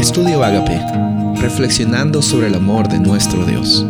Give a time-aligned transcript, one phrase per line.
[0.00, 0.80] Estudio Agape,
[1.42, 3.84] reflexionando sobre el amor de nuestro Dios.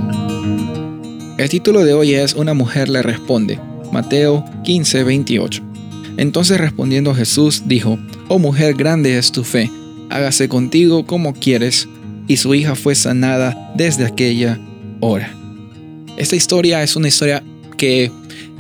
[1.39, 3.61] El título de hoy es Una mujer le responde,
[3.93, 5.63] Mateo 15, 28.
[6.17, 7.97] Entonces respondiendo Jesús dijo,
[8.27, 9.71] Oh mujer, grande es tu fe,
[10.11, 11.89] hágase contigo como quieres,
[12.27, 14.59] y su hija fue sanada desde aquella
[14.99, 15.33] hora.
[16.17, 17.45] Esta historia es una historia
[17.77, 18.11] que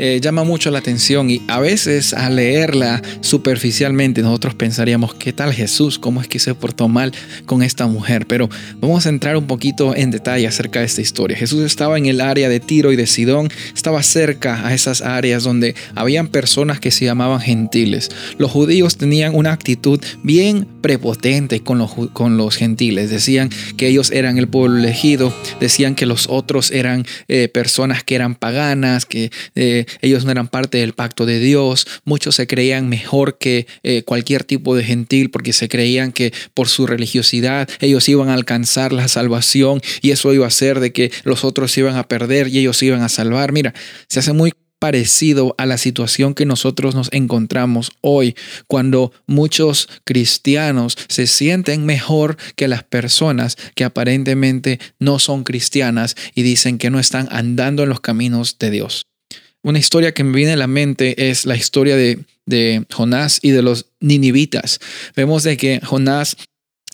[0.02, 5.52] eh, llama mucho la atención y a veces al leerla superficialmente nosotros pensaríamos, ¿qué tal
[5.52, 5.98] Jesús?
[5.98, 7.12] ¿Cómo es que se portó mal
[7.44, 8.26] con esta mujer?
[8.26, 8.48] Pero
[8.80, 11.36] vamos a entrar un poquito en detalle acerca de esta historia.
[11.36, 15.44] Jesús estaba en el área de Tiro y de Sidón, estaba cerca a esas áreas
[15.44, 18.10] donde habían personas que se llamaban gentiles.
[18.38, 23.10] Los judíos tenían una actitud bien prepotente con los, con los gentiles.
[23.10, 28.14] Decían que ellos eran el pueblo elegido, decían que los otros eran eh, personas que
[28.14, 32.88] eran paganas, que eh, ellos no eran parte del pacto de Dios, muchos se creían
[32.88, 38.08] mejor que eh, cualquier tipo de gentil porque se creían que por su religiosidad ellos
[38.08, 41.96] iban a alcanzar la salvación y eso iba a hacer de que los otros iban
[41.96, 43.52] a perder y ellos iban a salvar.
[43.52, 43.74] Mira,
[44.08, 48.34] se hace muy parecido a la situación que nosotros nos encontramos hoy,
[48.66, 56.42] cuando muchos cristianos se sienten mejor que las personas que aparentemente no son cristianas y
[56.42, 59.09] dicen que no están andando en los caminos de Dios.
[59.62, 63.50] Una historia que me viene a la mente es la historia de, de Jonás y
[63.50, 64.80] de los ninivitas.
[65.14, 66.36] Vemos de que Jonás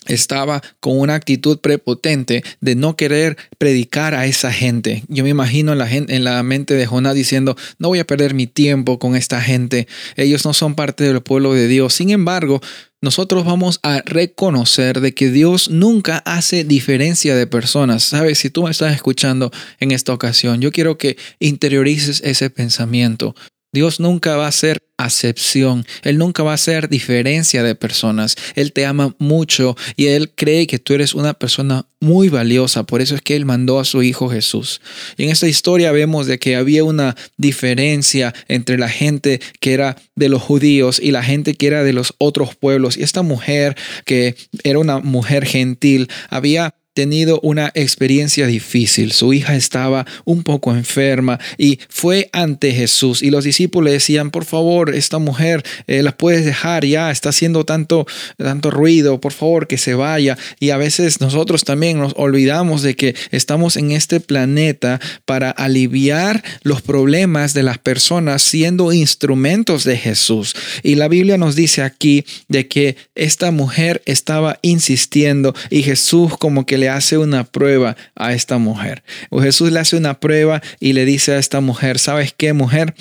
[0.07, 5.03] estaba con una actitud prepotente de no querer predicar a esa gente.
[5.07, 8.33] Yo me imagino en la, en la mente de Jonás diciendo, no voy a perder
[8.33, 11.93] mi tiempo con esta gente, ellos no son parte del pueblo de Dios.
[11.93, 12.61] Sin embargo,
[13.01, 18.03] nosotros vamos a reconocer de que Dios nunca hace diferencia de personas.
[18.03, 23.35] Sabes, si tú me estás escuchando en esta ocasión, yo quiero que interiorices ese pensamiento.
[23.71, 28.35] Dios nunca va a ser acepción, Él nunca va a ser diferencia de personas.
[28.55, 32.83] Él te ama mucho y Él cree que tú eres una persona muy valiosa.
[32.83, 34.81] Por eso es que Él mandó a su Hijo Jesús.
[35.15, 39.97] Y en esta historia vemos de que había una diferencia entre la gente que era
[40.15, 42.97] de los judíos y la gente que era de los otros pueblos.
[42.97, 49.11] Y esta mujer, que era una mujer gentil, había tenido una experiencia difícil.
[49.11, 54.45] Su hija estaba un poco enferma y fue ante Jesús y los discípulos decían, por
[54.45, 59.67] favor, esta mujer eh, la puedes dejar ya, está haciendo tanto, tanto ruido, por favor,
[59.67, 60.39] que se vaya.
[60.59, 66.43] Y a veces nosotros también nos olvidamos de que estamos en este planeta para aliviar
[66.63, 70.55] los problemas de las personas siendo instrumentos de Jesús.
[70.81, 76.65] Y la Biblia nos dice aquí de que esta mujer estaba insistiendo y Jesús como
[76.65, 79.03] que le hace una prueba a esta mujer.
[79.31, 82.93] Jesús le hace una prueba y le dice a esta mujer, ¿sabes qué mujer?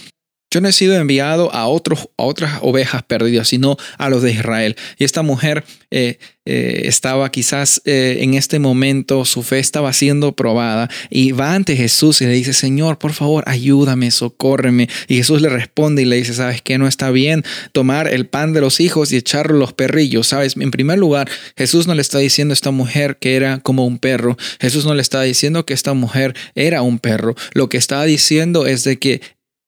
[0.51, 4.31] Yo no he sido enviado a, otros, a otras ovejas perdidas, sino a los de
[4.31, 4.77] Israel.
[4.97, 10.37] Y esta mujer eh, eh, estaba quizás eh, en este momento, su fe estaba siendo
[10.37, 14.89] probada y va ante Jesús y le dice, Señor, por favor, ayúdame, socórreme.
[15.09, 16.79] Y Jesús le responde y le dice, ¿sabes qué?
[16.79, 20.29] No está bien tomar el pan de los hijos y echarlo a los perrillos.
[20.29, 20.57] ¿Sabes?
[20.57, 23.99] En primer lugar, Jesús no le está diciendo a esta mujer que era como un
[23.99, 24.37] perro.
[24.61, 27.35] Jesús no le está diciendo que esta mujer era un perro.
[27.53, 29.21] Lo que está diciendo es de que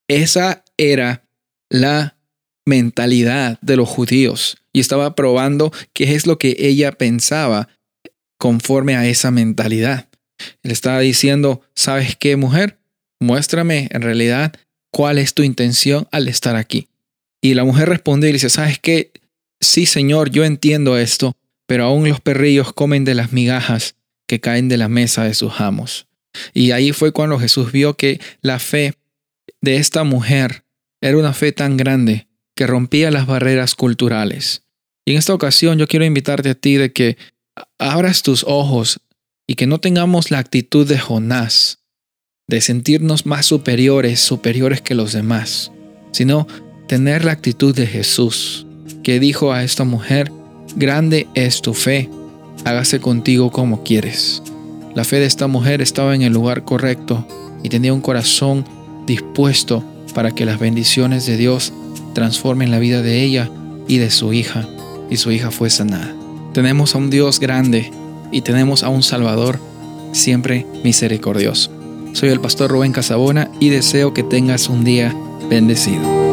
[0.09, 1.25] esa era
[1.69, 2.16] la
[2.65, 7.69] mentalidad de los judíos y estaba probando qué es lo que ella pensaba
[8.39, 10.09] conforme a esa mentalidad.
[10.62, 12.78] Él estaba diciendo, ¿sabes qué, mujer?
[13.21, 14.55] Muéstrame en realidad
[14.93, 16.89] cuál es tu intención al estar aquí.
[17.43, 19.12] Y la mujer responde y dice, ¿sabes qué?
[19.60, 23.97] Sí, Señor, yo entiendo esto, pero aún los perrillos comen de las migajas
[24.28, 26.06] que caen de la mesa de sus amos.
[26.55, 28.95] Y ahí fue cuando Jesús vio que la fe
[29.60, 30.65] de esta mujer
[31.00, 34.62] era una fe tan grande que rompía las barreras culturales.
[35.04, 37.16] Y en esta ocasión yo quiero invitarte a ti de que
[37.78, 39.00] abras tus ojos
[39.47, 41.78] y que no tengamos la actitud de Jonás,
[42.48, 45.72] de sentirnos más superiores, superiores que los demás,
[46.12, 46.47] sino
[46.88, 48.66] tener la actitud de Jesús,
[49.03, 50.32] que dijo a esta mujer,
[50.76, 52.10] grande es tu fe,
[52.65, 54.42] hágase contigo como quieres.
[54.95, 57.27] La fe de esta mujer estaba en el lugar correcto
[57.62, 58.65] y tenía un corazón
[59.06, 59.84] dispuesto
[60.18, 61.72] para que las bendiciones de Dios
[62.12, 63.48] transformen la vida de ella
[63.86, 64.68] y de su hija,
[65.09, 66.12] y su hija fue sanada.
[66.53, 67.92] Tenemos a un Dios grande
[68.32, 69.60] y tenemos a un Salvador
[70.10, 71.70] siempre misericordioso.
[72.15, 75.15] Soy el pastor Rubén Casabona y deseo que tengas un día
[75.48, 76.28] bendecido.